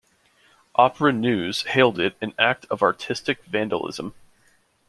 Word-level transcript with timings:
"Opera 0.73 1.13
News" 1.13 1.61
hailed 1.61 1.99
it 1.99 2.17
"an 2.21 2.33
act 2.39 2.65
of 2.71 2.81
artistic 2.81 3.43
vandalism". 3.45 4.15